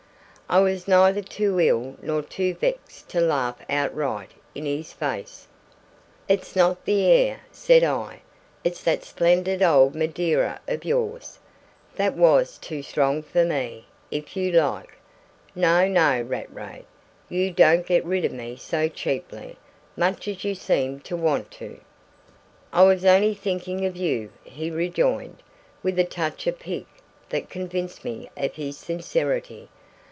[0.53, 5.47] I was neither too ill nor too vexed to laugh outright in his face.
[6.27, 8.21] "It's not the air," said I;
[8.61, 11.39] "it's that splendid old Madeira of yours,
[11.95, 14.97] that was too strong for me, if you like!
[15.55, 16.83] No, no, Rattray,
[17.29, 19.55] you don't get rid of me so cheaply
[19.95, 21.79] much as you seem to want to!"
[22.73, 25.43] "I was only thinking of you," he rejoined,
[25.81, 26.87] with a touch of pique
[27.29, 29.69] that convinced me of his sincerity.